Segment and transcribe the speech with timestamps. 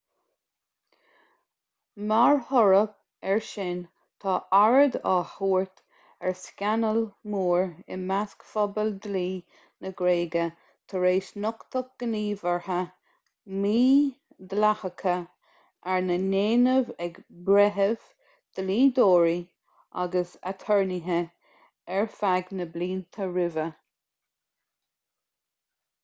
[2.11, 2.93] mar thoradh
[3.31, 3.81] air sin
[4.23, 5.81] tá aird á tabhairt
[6.29, 7.01] ar scannal
[7.33, 9.25] mór i measc phobal dlí
[9.85, 10.45] na gréige
[10.93, 12.79] tar éis nochtadh gníomhartha
[13.67, 15.15] mídhleathacha
[15.97, 17.21] arna ndéanamh ag
[17.51, 18.09] breithimh
[18.61, 19.39] dlíodóirí
[20.05, 21.19] agus aturnaetha
[21.99, 23.67] ar feadh na blianta roimhe